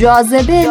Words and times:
جاذبه. 0.00 0.70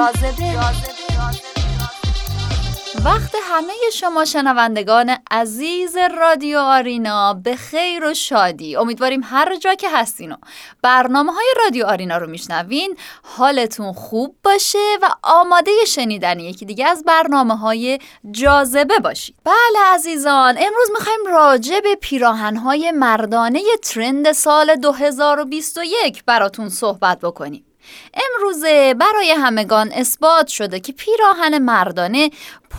وقت 3.05 3.35
همه 3.43 3.73
شما 3.93 4.25
شنوندگان 4.25 5.17
عزیز 5.31 5.97
رادیو 6.19 6.57
آرینا 6.57 7.33
به 7.33 7.55
خیر 7.55 8.05
و 8.05 8.13
شادی. 8.13 8.75
امیدواریم 8.75 9.21
هر 9.23 9.55
جا 9.55 9.75
که 9.75 9.89
هستین 9.89 10.31
و 10.31 10.35
برنامه 10.81 11.31
های 11.31 11.45
رادیو 11.63 11.85
آرینا 11.85 12.17
رو 12.17 12.27
میشنوین 12.27 12.97
حالتون 13.23 13.93
خوب 13.93 14.35
باشه 14.43 14.97
و 15.01 15.09
آماده 15.23 15.71
شنیدن 15.87 16.39
یکی 16.39 16.65
دیگه 16.65 16.87
از 16.87 17.03
برنامه 17.03 17.57
های 17.57 17.99
جاذبه 18.31 18.99
باشید. 18.99 19.35
بله 19.43 19.79
عزیزان 19.93 20.57
امروز 20.57 20.91
می‌خوایم 20.93 21.19
راجع 21.27 21.79
به 21.79 21.95
پیراهن 21.95 22.55
های 22.55 22.91
مردانه 22.91 23.61
ترند 23.83 24.31
سال 24.31 24.75
2021 24.75 26.23
براتون 26.25 26.69
صحبت 26.69 27.19
بکنیم. 27.19 27.68
امروزه 28.13 28.93
برای 28.93 29.31
همگان 29.31 29.91
اثبات 29.91 30.47
شده 30.47 30.79
که 30.79 30.93
پیراهن 30.93 31.57
مردانه 31.57 32.29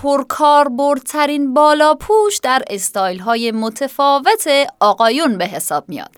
پرکاربردترین 0.02 1.54
بالا 1.54 1.94
پوش 1.94 2.38
در 2.38 2.62
استایل 2.70 3.18
های 3.18 3.52
متفاوت 3.52 4.48
آقایون 4.80 5.38
به 5.38 5.46
حساب 5.46 5.84
میاد. 5.88 6.10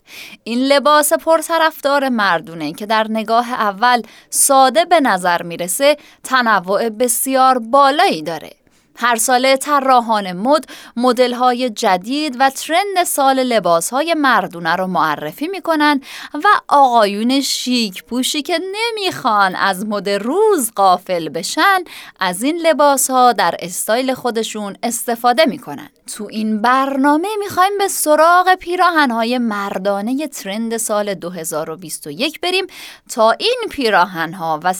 این 0.44 0.58
لباس 0.58 1.12
پرطرفدار 1.12 2.08
مردونه 2.08 2.72
که 2.72 2.86
در 2.86 3.06
نگاه 3.10 3.52
اول 3.52 4.02
ساده 4.30 4.84
به 4.84 5.00
نظر 5.00 5.42
می‌رسه 5.42 5.96
تنوع 6.24 6.88
بسیار 6.88 7.58
بالایی 7.58 8.22
داره. 8.22 8.61
هر 8.96 9.16
ساله 9.16 9.56
طراحان 9.56 10.32
مد 10.32 10.64
مدل 10.96 11.32
های 11.32 11.70
جدید 11.70 12.36
و 12.40 12.50
ترند 12.50 13.04
سال 13.06 13.42
لباس 13.42 13.90
های 13.90 14.14
مردونه 14.14 14.76
رو 14.76 14.86
معرفی 14.86 15.48
می‌کنن 15.48 16.00
و 16.34 16.46
آقایون 16.68 17.40
شیک 17.40 18.04
پوشی 18.04 18.42
که 18.42 18.60
نمی‌خوان 18.72 19.54
از 19.54 19.86
مد 19.86 20.08
روز 20.08 20.72
قافل 20.74 21.28
بشن 21.28 21.84
از 22.20 22.42
این 22.42 22.56
لباس 22.56 23.10
ها 23.10 23.32
در 23.32 23.54
استایل 23.58 24.14
خودشون 24.14 24.76
استفاده 24.82 25.44
می‌کنن. 25.44 25.88
تو 26.16 26.28
این 26.30 26.62
برنامه 26.62 27.28
می‌خوایم 27.38 27.78
به 27.78 27.88
سراغ 27.88 28.54
پیراهن 28.54 29.10
های 29.10 29.38
مردانه 29.38 30.28
ترند 30.28 30.76
سال 30.76 31.14
2021 31.14 32.40
بریم 32.40 32.66
تا 33.08 33.30
این 33.30 33.58
پیراهن 33.70 34.32
ها 34.32 34.60
و 34.62 34.74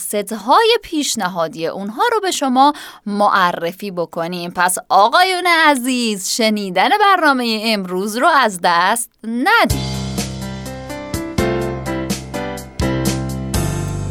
های 0.45 0.77
پیشنهادی 0.83 1.67
اونها 1.67 2.03
رو 2.11 2.19
به 2.19 2.31
شما 2.31 2.73
معرفی 3.05 3.91
بکنیم 3.91 4.02
بکنیم 4.05 4.51
پس 4.51 4.77
آقایون 4.89 5.47
عزیز 5.67 6.29
شنیدن 6.29 6.89
برنامه 6.99 7.61
امروز 7.65 8.17
رو 8.17 8.27
از 8.27 8.59
دست 8.63 9.09
ندید 9.23 10.03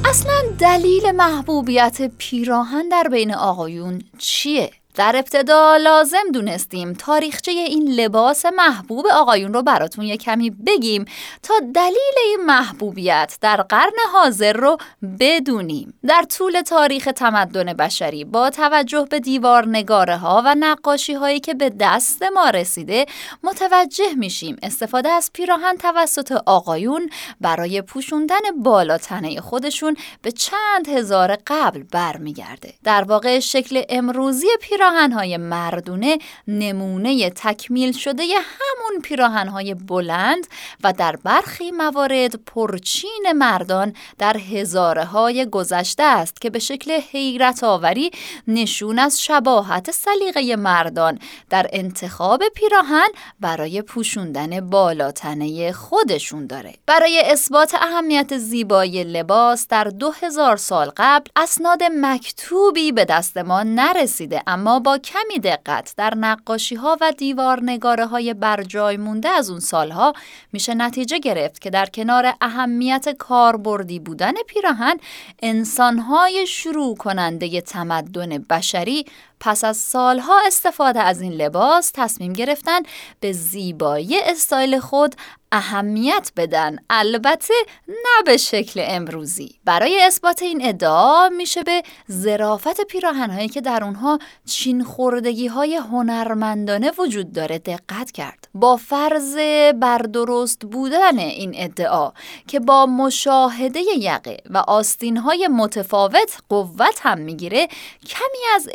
اصلا 0.05 0.43
دلیل 0.59 1.11
محبوبیت 1.11 2.11
پیراهن 2.19 2.89
در 2.89 3.09
بین 3.11 3.35
آقایون 3.35 4.03
چیه؟ 4.19 4.71
در 4.95 5.17
ابتدا 5.17 5.77
لازم 5.77 6.25
دونستیم 6.33 6.93
تاریخچه 6.93 7.51
این 7.51 7.89
لباس 7.89 8.47
محبوب 8.47 9.07
آقایون 9.13 9.55
رو 9.55 9.63
براتون 9.63 10.05
یه 10.05 10.17
کمی 10.17 10.51
بگیم 10.51 11.05
تا 11.43 11.55
دلیل 11.75 12.15
این 12.27 12.47
محبوبیت 12.47 13.39
در 13.41 13.63
قرن 13.63 13.97
حاضر 14.13 14.53
رو 14.53 14.77
بدونیم. 15.21 15.95
در 16.07 16.23
طول 16.23 16.61
تاریخ 16.61 17.09
تمدن 17.17 17.73
بشری 17.73 18.25
با 18.25 18.51
توجه 18.51 19.07
به 19.11 19.21
دیوار 19.21 19.69
نگاره 19.69 20.17
ها 20.17 20.43
و 20.45 20.55
نقاشی 20.59 21.15
هایی 21.15 21.41
که 21.41 21.55
به 21.55 21.73
دست 21.81 22.23
ما 22.23 22.51
رسیده 22.51 23.07
متوجه 23.43 24.15
میشیم 24.17 24.57
استفاده 24.63 25.09
از 25.09 25.31
پیراهن 25.33 25.77
توسط 25.77 26.33
آقایون 26.47 27.11
برای 27.41 27.83
پوشوندن 27.83 28.63
بالاتنه 28.63 29.41
خودشون 29.41 29.97
به 30.23 30.33
چند 30.33 30.89
هزار 30.89 31.39
قبل 31.47 31.83
برمیگرده. 31.83 32.75
در 32.85 33.05
واقع 33.05 33.39
شکل 33.39 33.83
امروزی 33.89 34.47
پیراهن 34.61 34.82
پیراهنهای 34.83 35.37
مردونه 35.37 36.19
نمونه 36.49 37.31
تکمیل 37.31 37.93
شده 37.93 38.23
همون 38.23 39.01
پیراهنهای 39.03 39.75
بلند 39.75 40.47
و 40.85 40.93
در 40.93 41.17
برخی 41.17 41.71
موارد 41.71 42.35
پرچین 42.47 43.33
مردان 43.35 43.93
در 44.19 44.37
هزاره 44.37 45.05
های 45.05 45.47
گذشته 45.47 46.03
است 46.03 46.41
که 46.41 46.51
به 46.51 46.59
شکل 46.59 47.01
حیرت 47.13 47.65
آوری 47.65 48.11
نشون 48.49 48.99
از 48.99 49.23
شباهت 49.23 49.91
سلیقه 49.91 50.57
مردان 50.57 51.19
در 51.51 51.67
انتخاب 51.73 52.43
پیراهن 52.55 53.09
برای 53.41 53.83
پوشوندن 53.83 54.71
بالاتنه 54.71 55.73
خودشون 55.73 56.47
داره. 56.47 56.75
برای 56.87 57.23
اثبات 57.27 57.75
اهمیت 57.75 58.39
زیبایی 58.39 59.05
لباس 59.05 59.69
در 59.69 59.85
دو 59.85 60.11
هزار 60.11 60.57
سال 60.57 60.93
قبل 60.97 61.31
اسناد 61.37 61.83
مکتوبی 61.83 62.93
به 62.93 63.05
دست 63.05 63.39
ما 63.39 63.63
نرسیده 63.63 64.43
اما 64.47 64.72
با 64.81 64.99
کمی 64.99 65.39
دقت 65.39 65.95
در 65.97 66.15
نقاشی 66.15 66.75
ها 66.75 66.97
و 67.01 67.13
دیوار 67.13 67.63
نگاره 67.63 68.07
های 68.07 68.35
برجای 68.35 68.97
مونده 68.97 69.29
از 69.29 69.51
اون 69.51 69.61
سالها 69.61 70.13
میشه 70.53 70.75
نتیجه 70.75 71.19
گرفت 71.19 71.61
که 71.61 71.71
در 71.71 71.87
کنار 71.87 72.35
اهمیت 72.41 73.09
کاربردی 73.19 73.99
بودن 73.99 74.33
پیراهن 74.47 74.97
انسانهای 75.43 76.47
شروع 76.47 76.97
کننده 76.97 77.61
تمدن 77.61 78.39
بشری 78.39 79.05
پس 79.45 79.65
از 79.65 79.77
سالها 79.77 80.41
استفاده 80.47 81.01
از 81.01 81.21
این 81.21 81.33
لباس 81.33 81.91
تصمیم 81.95 82.33
گرفتن 82.33 82.81
به 83.21 83.33
زیبایی 83.33 84.21
استایل 84.21 84.79
خود 84.79 85.15
اهمیت 85.53 86.33
بدن. 86.37 86.79
البته 86.91 87.55
نه 87.89 88.23
به 88.27 88.37
شکل 88.37 88.85
امروزی. 88.87 89.59
برای 89.65 90.03
اثبات 90.03 90.43
این 90.43 90.69
ادعا 90.69 91.29
میشه 91.29 91.63
به 91.63 91.83
ظرافت 92.11 92.81
پیراهنهایی 92.81 93.49
که 93.49 93.61
در 93.61 93.85
اونها 93.85 94.19
چین 94.47 94.85
خوردگی 94.85 95.47
های 95.47 95.77
هنرمندانه 95.77 96.93
وجود 96.99 97.33
داره 97.33 97.59
دقت 97.59 98.11
کرد. 98.11 98.49
با 98.55 98.77
فرض 98.77 99.37
بردرست 99.81 100.61
بودن 100.61 101.19
این 101.19 101.53
ادعا 101.57 102.13
که 102.47 102.61
با 102.61 102.87
مشاهده 102.87 103.81
یقه 103.99 104.37
و 104.51 104.59
آستین 104.59 105.17
های 105.17 105.49
متفاوت 105.49 106.39
قوت 106.49 107.01
هم 107.03 107.19
می‌گیره 107.19 107.69
کمی 108.07 108.55
از 108.55 108.69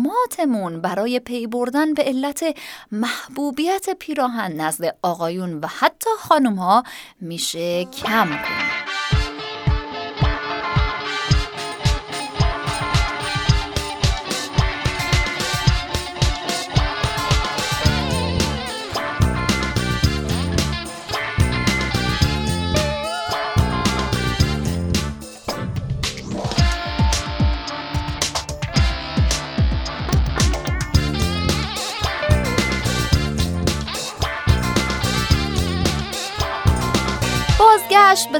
ابهاماتمون 0.00 0.80
برای 0.80 1.20
پی 1.20 1.46
بردن 1.46 1.94
به 1.94 2.02
علت 2.02 2.56
محبوبیت 2.92 3.90
پیراهن 3.98 4.52
نزد 4.52 4.96
آقایون 5.02 5.58
و 5.58 5.66
حتی 5.66 6.10
خانم 6.18 6.54
ها 6.54 6.82
میشه 7.20 7.84
کم 7.84 8.26
کنیم. 8.26 8.89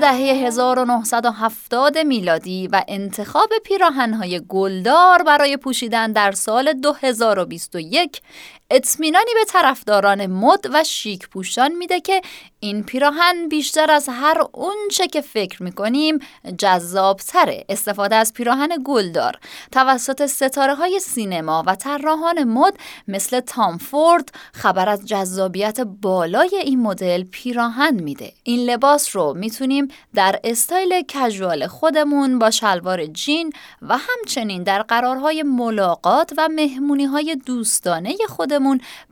دهه 0.01 0.47
1970 0.47 1.99
میلادی 1.99 2.69
و 2.73 2.85
انتخاب 2.89 3.49
پیراهنهای 3.65 4.41
گلدار 4.49 5.23
برای 5.23 5.57
پوشیدن 5.57 6.13
در 6.13 6.33
سال 6.33 6.73
2021 6.73 8.23
اطمینانی 8.71 9.31
به 9.35 9.45
طرفداران 9.49 10.27
مد 10.27 10.67
و 10.73 10.85
شیک 10.85 11.29
پوشان 11.29 11.73
میده 11.73 12.01
که 12.01 12.23
این 12.61 12.83
پیراهن 12.83 13.49
بیشتر 13.49 13.91
از 13.91 14.09
هر 14.09 14.43
اونچه 14.53 15.07
که 15.07 15.21
فکر 15.21 15.63
می‌کنیم 15.63 16.19
جذابتره 16.59 17.65
استفاده 17.69 18.17
از 18.17 18.33
پیراهن 18.35 18.71
گلدار. 18.85 19.39
توسط 19.73 20.27
ستاره 20.27 20.75
های 20.75 21.01
سینما 21.01 21.65
و 21.67 21.75
طراحان 21.75 22.45
مد 22.45 22.75
مثل 23.09 23.41
تام 23.41 23.79
فورد 23.79 24.29
خبر 24.53 24.89
از 24.89 25.07
جذابیت 25.07 25.81
بالای 25.81 26.57
این 26.57 26.83
مدل 26.83 27.25
پیراهن 27.25 27.95
میده. 27.95 28.33
این 28.43 28.71
لباس 28.71 29.17
رو 29.17 29.35
می‌تونیم 29.35 29.89
در 30.15 30.41
استایل 30.45 31.03
کژوال 31.09 31.67
خودمون 31.67 32.39
با 32.39 32.51
شلوار 32.51 33.07
جین 33.07 33.53
و 33.83 33.99
همچنین 33.99 34.63
در 34.63 34.83
قرارهای 34.83 35.43
ملاقات 35.43 36.33
و 36.39 36.49
مهمونی 36.49 37.05
های 37.05 37.37
دوستانه 37.47 38.15
خودمون 38.29 38.60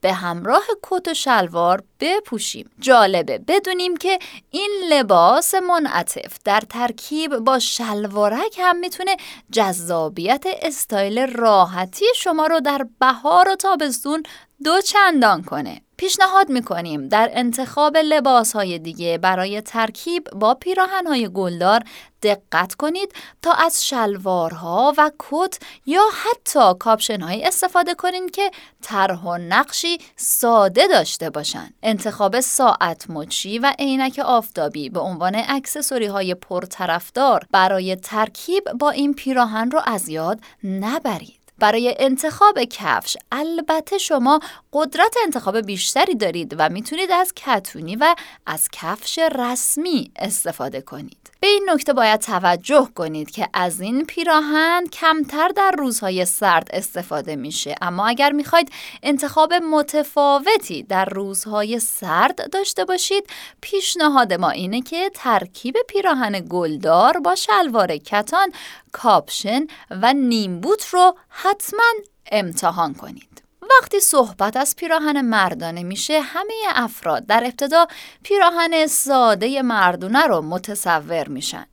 به 0.00 0.12
همراه 0.12 0.65
کت 0.83 1.09
و 1.09 1.15
شلوار 1.15 1.83
بپوشیم. 2.00 2.71
جالبه 2.81 3.39
بدونیم 3.39 3.97
که 3.97 4.19
این 4.50 4.71
لباس 4.91 5.55
منعطف 5.55 6.37
در 6.45 6.61
ترکیب 6.61 7.39
با 7.39 7.59
شلوارک 7.59 8.59
هم 8.59 8.77
می‌تونه 8.77 9.17
جذابیت 9.53 10.45
استایل 10.62 11.27
راحتی 11.27 12.06
شما 12.17 12.47
رو 12.47 12.61
در 12.61 12.87
بهار 13.00 13.49
و 13.49 13.56
تابستون 13.56 14.23
دو 14.65 14.81
چندان 14.81 15.43
کنه. 15.43 15.81
پیشنهاد 15.99 16.49
می‌کنیم 16.50 17.09
در 17.09 17.31
انتخاب 17.33 17.97
لباس 17.97 18.53
های 18.53 18.79
دیگه 18.79 19.19
برای 19.19 19.61
ترکیب 19.61 20.31
با 20.31 20.55
پیراهن 20.55 21.06
های 21.06 21.29
گلدار 21.29 21.83
دقت 22.23 22.75
کنید 22.75 23.12
تا 23.43 23.53
از 23.53 23.87
شلوارها 23.87 24.95
و 24.99 25.11
کت 25.19 25.59
یا 25.87 26.03
حتی 26.25 26.75
کاپشن 26.79 27.21
های 27.21 27.45
استفاده 27.45 27.95
کنید 27.95 28.31
که 28.31 28.50
طرح 28.83 29.23
و 29.23 29.39
نقشی 29.39 29.99
ساده 30.17 30.87
داشته 30.87 31.31
باشند. 31.31 31.75
انتخاب 31.83 32.41
ساعت 32.41 33.11
مچی 33.11 33.59
و 33.59 33.75
عینک 33.79 34.19
آفتابی 34.25 34.89
به 34.91 35.00
عنوان 35.00 35.43
اکسسوری 35.49 36.06
های 36.06 36.35
پرطرفدار 36.35 37.47
برای 37.53 37.97
ترکیب 37.97 38.65
با 38.79 38.91
این 38.91 39.15
پیراهن 39.15 39.71
رو 39.71 39.81
از 39.85 40.09
یاد 40.09 40.41
نبرید. 40.65 41.38
برای 41.58 41.94
انتخاب 41.99 42.64
کفش 42.64 43.16
البته 43.32 43.99
شما 43.99 44.40
قدرت 44.72 45.14
انتخاب 45.25 45.60
بیشتری 45.60 46.14
دارید 46.14 46.55
و 46.58 46.69
می‌تونید 46.69 47.10
از 47.10 47.32
کتونی 47.34 47.96
و 47.96 48.14
از 48.46 48.69
کفش 48.72 49.19
رسمی 49.19 50.10
استفاده 50.16 50.81
کنید. 50.81 51.28
به 51.40 51.46
این 51.46 51.66
نکته 51.70 51.93
باید 51.93 52.20
توجه 52.20 52.88
کنید 52.94 53.31
که 53.31 53.49
از 53.55 53.81
این 53.81 54.05
پیراهن 54.05 54.87
کمتر 54.93 55.49
در 55.49 55.70
روزهای 55.78 56.25
سرد 56.25 56.69
استفاده 56.72 57.37
میشه 57.37 57.75
اما 57.81 58.06
اگر 58.06 58.32
می‌خواید 58.32 58.72
انتخاب 59.02 59.54
متفاوتی 59.54 60.82
در 60.82 61.04
روزهای 61.04 61.78
سرد 61.78 62.50
داشته 62.50 62.84
باشید 62.84 63.26
پیشنهاد 63.61 64.32
ما 64.32 64.50
اینه 64.50 64.82
که 64.82 65.11
ترکیب 65.14 65.76
پیراهن 65.88 66.40
گلدار 66.49 67.19
با 67.19 67.34
شلوار 67.34 67.96
کتان 67.96 68.52
کاپشن 68.93 69.66
و 69.90 70.12
نیمبوت 70.12 70.88
رو 70.88 71.14
حتما 71.49 71.85
امتحان 72.33 72.95
کنید 72.95 73.43
وقتی 73.71 74.00
صحبت 74.00 74.56
از 74.56 74.77
پیراهن 74.77 75.21
مردانه 75.21 75.83
میشه 75.83 76.21
همه 76.21 76.55
افراد 76.75 77.27
در 77.27 77.45
ابتدا 77.45 77.87
پیراهن 78.23 78.87
ساده 78.87 79.62
مردونه 79.62 80.27
رو 80.27 80.43
متصور 80.43 81.29
میشن 81.29 81.67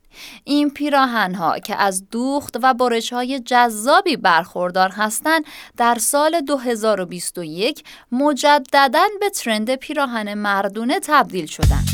این 0.44 0.70
پیراهن 0.70 1.34
ها 1.34 1.58
که 1.58 1.76
از 1.76 2.10
دوخت 2.10 2.56
و 2.62 2.74
برش 2.74 3.12
های 3.12 3.40
جذابی 3.40 4.16
برخوردار 4.16 4.90
هستند 4.90 5.44
در 5.76 5.98
سال 5.98 6.40
2021 6.40 7.84
مجددا 8.12 9.06
به 9.20 9.30
ترند 9.30 9.74
پیراهن 9.74 10.34
مردونه 10.34 11.00
تبدیل 11.00 11.46
شدند. 11.46 11.88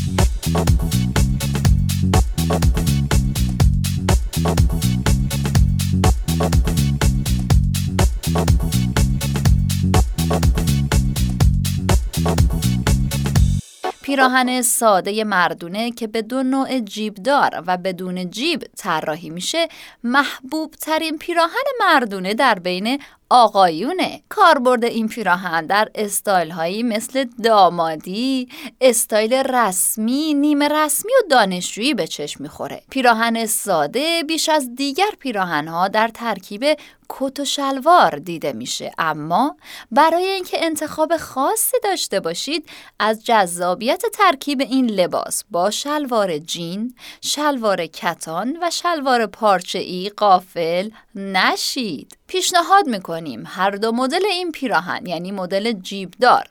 پیراهن 14.13 14.61
ساده 14.61 15.23
مردونه 15.23 15.91
که 15.91 16.07
به 16.07 16.21
دو 16.21 16.43
نوع 16.43 16.79
جیبدار 16.79 17.63
و 17.67 17.77
بدون 17.77 18.29
جیب 18.29 18.63
طراحی 18.77 19.29
میشه 19.29 19.67
محبوب 20.03 20.71
ترین 20.71 21.17
پیراهن 21.17 21.63
مردونه 21.79 22.33
در 22.33 22.59
بین 22.59 22.99
آقایونه. 23.35 24.21
کاربرد 24.29 24.83
این 24.83 25.07
پیراهن 25.07 25.65
در 25.65 25.89
استایل 25.95 26.51
هایی 26.51 26.83
مثل 26.83 27.25
دامادی 27.43 28.49
استایل 28.81 29.33
رسمی 29.33 30.33
نیمه 30.33 30.67
رسمی 30.67 31.11
و 31.11 31.27
دانشجویی 31.29 31.93
به 31.93 32.07
چشم 32.07 32.43
می‌خوره. 32.43 32.83
پیراهن 32.89 33.45
ساده 33.45 34.23
بیش 34.27 34.49
از 34.49 34.75
دیگر 34.75 35.09
پیراهن 35.19 35.67
ها 35.67 35.87
در 35.87 36.07
ترکیب 36.07 36.65
کت 37.09 37.39
و 37.39 37.45
شلوار 37.45 38.15
دیده 38.15 38.53
میشه. 38.53 38.91
اما 38.97 39.57
برای 39.91 40.25
اینکه 40.25 40.65
انتخاب 40.65 41.17
خاصی 41.17 41.77
داشته 41.83 42.19
باشید 42.19 42.69
از 42.99 43.25
جذابیت 43.25 44.03
ترکیب 44.13 44.61
این 44.61 44.89
لباس 44.89 45.43
با 45.51 45.71
شلوار 45.71 46.37
جین، 46.37 46.95
شلوار 47.21 47.85
کتان 47.85 48.57
و 48.61 48.69
شلوار 48.69 49.25
پارچه 49.25 49.79
ای 49.79 50.11
قافل 50.17 50.89
نشید. 51.15 52.17
پیشنهاد 52.33 52.87
می‌کنیم. 52.87 53.43
هر 53.45 53.71
دو 53.71 53.91
مدل 53.91 54.25
این 54.25 54.51
پیراهن 54.51 55.05
یعنی 55.05 55.31
مدل 55.31 55.71
جیب 55.71 56.13
دار 56.21 56.43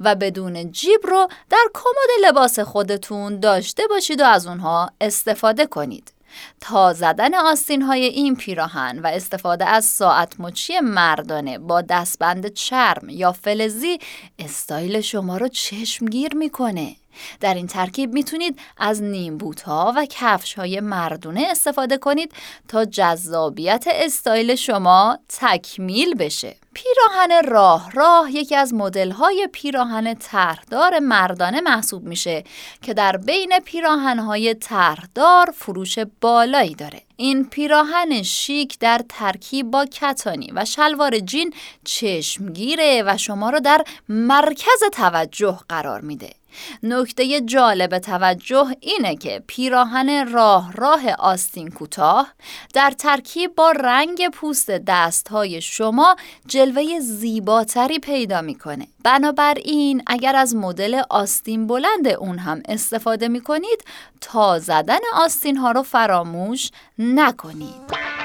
و 0.00 0.14
بدون 0.14 0.72
جیب 0.72 1.00
رو 1.04 1.28
در 1.50 1.66
کمد 1.74 2.28
لباس 2.28 2.58
خودتون 2.58 3.40
داشته 3.40 3.86
باشید 3.86 4.20
و 4.20 4.24
از 4.24 4.46
اونها 4.46 4.90
استفاده 5.00 5.66
کنید. 5.66 6.12
تا 6.60 6.92
زدن 6.92 7.34
آستین 7.34 7.82
های 7.82 8.04
این 8.04 8.36
پیراهن 8.36 8.98
و 8.98 9.06
استفاده 9.06 9.64
از 9.64 9.84
ساعت 9.84 10.40
مچی 10.40 10.80
مردانه 10.80 11.58
با 11.58 11.80
دستبند 11.80 12.52
چرم 12.52 13.08
یا 13.08 13.32
فلزی 13.32 13.98
استایل 14.38 15.00
شما 15.00 15.36
رو 15.36 15.48
چشمگیر 15.48 16.34
می‌کنه. 16.34 16.96
در 17.40 17.54
این 17.54 17.66
ترکیب 17.66 18.12
می‌تونید 18.12 18.58
از 18.76 19.02
نیمبوت 19.02 19.62
ها 19.62 19.92
و 19.96 20.06
کفش 20.10 20.54
های 20.54 20.80
مردونه 20.80 21.46
استفاده 21.50 21.98
کنید 21.98 22.32
تا 22.68 22.84
جذابیت 22.84 23.84
استایل 23.90 24.54
شما 24.54 25.18
تکمیل 25.28 26.14
بشه. 26.14 26.56
پیراهن 26.74 27.42
راه 27.48 27.90
راه 27.90 28.30
یکی 28.30 28.56
از 28.56 28.74
مدل 28.74 29.10
های 29.10 29.48
پیراهن 29.52 30.14
طرحدار 30.14 30.98
مردانه 30.98 31.60
محسوب 31.60 32.04
میشه 32.04 32.44
که 32.82 32.94
در 32.94 33.16
بین 33.16 33.52
پیراهن 33.64 34.18
های 34.18 34.54
طرحدار 34.54 35.50
فروش 35.56 35.98
بالایی 36.20 36.74
داره. 36.74 37.02
این 37.16 37.44
پیراهن 37.44 38.22
شیک 38.22 38.78
در 38.78 39.00
ترکیب 39.08 39.70
با 39.70 39.86
کتانی 39.86 40.52
و 40.54 40.64
شلوار 40.64 41.18
جین 41.18 41.54
چشمگیره 41.84 43.02
و 43.06 43.16
شما 43.16 43.50
رو 43.50 43.60
در 43.60 43.84
مرکز 44.08 44.82
توجه 44.92 45.58
قرار 45.68 46.00
میده. 46.00 46.39
نکته 46.82 47.40
جالب 47.40 47.98
توجه 47.98 48.66
اینه 48.80 49.16
که 49.16 49.42
پیراهن 49.46 50.32
راه 50.32 50.72
راه 50.72 51.12
آستین 51.18 51.70
کوتاه 51.70 52.32
در 52.74 52.90
ترکیب 52.90 53.54
با 53.54 53.70
رنگ 53.70 54.28
پوست 54.28 54.70
دستهای 54.70 55.60
شما 55.60 56.16
جلوه 56.46 57.00
زیباتری 57.00 57.98
پیدا 57.98 58.40
می‌کنه. 58.40 58.86
بنابراین 59.04 60.02
اگر 60.06 60.36
از 60.36 60.54
مدل 60.54 61.02
آستین 61.10 61.66
بلند 61.66 62.08
اون 62.08 62.38
هم 62.38 62.62
استفاده 62.68 63.28
می‌کنید 63.28 63.84
تا 64.20 64.58
زدن 64.58 65.00
آستین 65.14 65.56
ها 65.56 65.72
رو 65.72 65.82
فراموش 65.82 66.70
نکنید. 66.98 68.19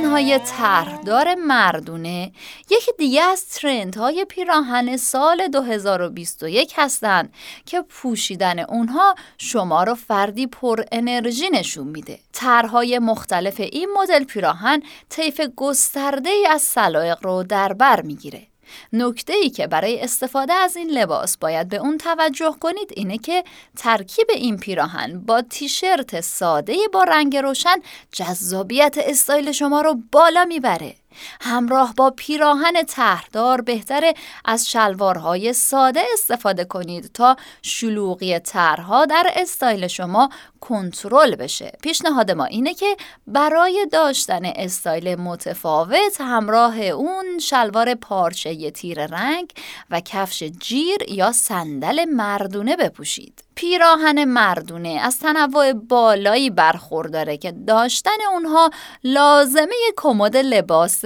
پیراهنهای 0.00 0.38
طرحدار 0.38 1.34
مردونه 1.34 2.32
یکی 2.70 2.92
دیگه 2.98 3.22
از 3.22 3.48
ترندهای 3.48 4.24
پیراهن 4.28 4.96
سال 4.96 5.48
2021 5.48 6.72
هستند 6.76 7.32
که 7.66 7.82
پوشیدن 7.82 8.58
اونها 8.58 9.14
شما 9.38 9.84
رو 9.84 9.94
فردی 9.94 10.46
پر 10.46 10.82
انرژی 10.92 11.50
نشون 11.50 11.86
میده. 11.86 12.18
طرحهای 12.32 12.98
مختلف 12.98 13.60
این 13.60 13.88
مدل 13.96 14.24
پیراهن 14.24 14.82
طیف 15.08 15.40
گسترده 15.56 16.30
ای 16.30 16.46
از 16.46 16.62
سلایق 16.62 17.18
رو 17.22 17.42
در 17.42 17.72
بر 17.72 18.02
می‌گیره. 18.02 18.49
نکته 18.92 19.32
ای 19.32 19.50
که 19.50 19.66
برای 19.66 20.00
استفاده 20.00 20.52
از 20.52 20.76
این 20.76 20.90
لباس 20.90 21.36
باید 21.36 21.68
به 21.68 21.76
اون 21.76 21.98
توجه 21.98 22.54
کنید 22.60 22.92
اینه 22.96 23.18
که 23.18 23.44
ترکیب 23.76 24.26
این 24.34 24.56
پیراهن 24.56 25.20
با 25.20 25.42
تیشرت 25.42 26.20
ساده 26.20 26.76
با 26.92 27.04
رنگ 27.04 27.36
روشن 27.36 27.76
جذابیت 28.12 28.96
استایل 28.98 29.52
شما 29.52 29.80
رو 29.80 29.94
بالا 30.12 30.44
می‌بره. 30.44 30.99
همراه 31.40 31.94
با 31.96 32.10
پیراهن 32.10 32.82
طرح‌دار 32.82 33.60
بهتره 33.60 34.14
از 34.44 34.70
شلوارهای 34.70 35.52
ساده 35.52 36.02
استفاده 36.12 36.64
کنید 36.64 37.10
تا 37.14 37.36
شلوغی 37.62 38.38
طرحها 38.38 39.06
در 39.06 39.30
استایل 39.36 39.86
شما 39.86 40.28
کنترل 40.60 41.34
بشه. 41.34 41.72
پیشنهاد 41.82 42.30
ما 42.30 42.44
اینه 42.44 42.74
که 42.74 42.96
برای 43.26 43.86
داشتن 43.92 44.44
استایل 44.44 45.14
متفاوت 45.14 46.20
همراه 46.20 46.80
اون 46.80 47.38
شلوار 47.38 47.94
پارچه 47.94 48.70
تیره 48.70 49.06
رنگ 49.06 49.50
و 49.90 50.00
کفش 50.00 50.42
جیر 50.42 50.98
یا 51.08 51.32
صندل 51.32 52.04
مردونه 52.04 52.76
بپوشید. 52.76 53.49
پیراهن 53.54 54.24
مردونه 54.24 55.00
از 55.02 55.18
تنوع 55.18 55.72
بالایی 55.72 56.50
برخورداره 56.50 57.36
که 57.36 57.52
داشتن 57.52 58.22
اونها 58.32 58.70
لازمه 59.04 59.74
کمد 59.96 60.36
لباس 60.36 61.04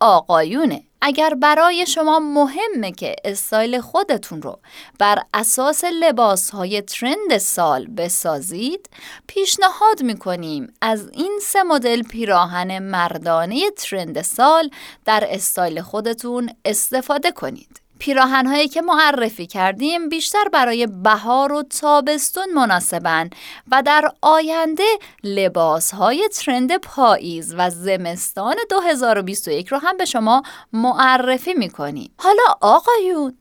آقایونه. 0.00 0.82
اگر 1.00 1.34
برای 1.34 1.86
شما 1.86 2.18
مهمه 2.18 2.92
که 2.92 3.16
استایل 3.24 3.80
خودتون 3.80 4.42
رو 4.42 4.58
بر 4.98 5.22
اساس 5.34 5.84
لباس 5.84 6.50
های 6.50 6.82
ترند 6.82 7.38
سال 7.38 7.86
بسازید 7.86 8.90
پیشنهاد 9.26 10.02
می‌کنیم 10.02 10.74
از 10.80 11.08
این 11.12 11.40
سه 11.42 11.62
مدل 11.62 12.02
پیراهن 12.02 12.78
مردانه 12.78 13.70
ترند 13.70 14.22
سال 14.22 14.70
در 15.04 15.26
استایل 15.30 15.80
خودتون 15.80 16.50
استفاده 16.64 17.32
کنید. 17.32 17.85
پیراهن 17.98 18.46
هایی 18.46 18.68
که 18.68 18.82
معرفی 18.82 19.46
کردیم 19.46 20.08
بیشتر 20.08 20.44
برای 20.52 20.86
بهار 20.86 21.52
و 21.52 21.62
تابستون 21.62 22.52
مناسبن 22.54 23.30
و 23.70 23.82
در 23.82 24.12
آینده 24.22 24.84
لباس 25.24 25.94
های 25.94 26.28
ترند 26.28 26.76
پاییز 26.76 27.54
و 27.58 27.70
زمستان 27.70 28.56
2021 28.70 29.68
رو 29.68 29.78
هم 29.78 29.96
به 29.96 30.04
شما 30.04 30.42
معرفی 30.72 31.54
می‌کنیم. 31.54 32.10
حالا 32.18 32.42
آقایون 32.60 33.36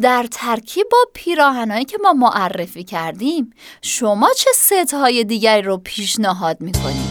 در 0.00 0.26
ترکیب 0.30 0.86
با 0.92 0.98
پیراهنهایی 1.14 1.84
که 1.84 1.98
ما 2.02 2.12
معرفی 2.12 2.84
کردیم 2.84 3.52
شما 3.82 4.28
چه 4.36 4.50
ست 4.54 4.94
های 4.94 5.24
دیگری 5.24 5.62
رو 5.62 5.76
پیشنهاد 5.76 6.60
می‌کنید؟ 6.60 7.09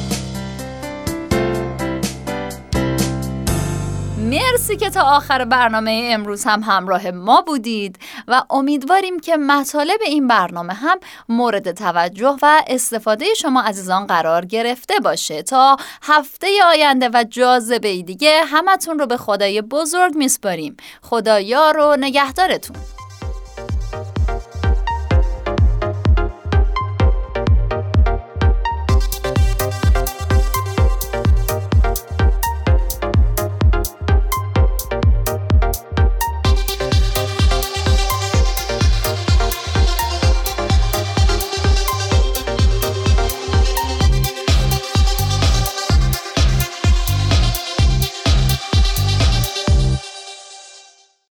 مرسی 4.30 4.78
که 4.78 4.90
تا 4.90 5.02
آخر 5.02 5.46
برنامه 5.46 6.10
امروز 6.14 6.44
هم 6.46 6.64
همراه 6.64 7.12
ما 7.12 7.42
بودید 7.42 8.00
و 8.28 8.44
امیدواریم 8.50 9.20
که 9.20 9.38
مطالب 9.38 10.00
این 10.06 10.28
برنامه 10.28 10.74
هم 10.74 11.00
مورد 11.30 11.72
توجه 11.72 12.36
و 12.42 12.64
استفاده 12.68 13.26
شما 13.38 13.62
عزیزان 13.62 14.08
قرار 14.08 14.46
گرفته 14.46 14.94
باشه. 15.04 15.44
تا 15.44 15.78
هفته 16.02 16.48
آینده 16.68 17.10
و 17.14 17.24
جاذبه 17.30 18.02
دیگه 18.02 18.42
همتون 18.46 19.00
رو 19.00 19.06
به 19.06 19.18
خدای 19.18 19.62
بزرگ 19.62 20.16
میسپاریم. 20.16 20.78
خدا 21.02 21.40
یار 21.40 21.78
و 21.78 21.96
نگهدارتون. 22.00 22.76